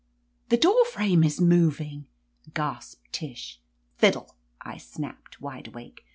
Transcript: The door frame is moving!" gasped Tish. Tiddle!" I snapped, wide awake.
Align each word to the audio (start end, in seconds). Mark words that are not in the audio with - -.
The 0.49 0.57
door 0.57 0.83
frame 0.85 1.23
is 1.23 1.39
moving!" 1.39 2.07
gasped 2.55 3.13
Tish. 3.13 3.59
Tiddle!" 3.99 4.33
I 4.59 4.77
snapped, 4.79 5.39
wide 5.39 5.67
awake. 5.67 6.07